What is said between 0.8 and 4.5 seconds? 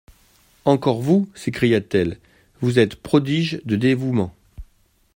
vous! s'écria-t-elle; vous êtes prodigue de dévouement.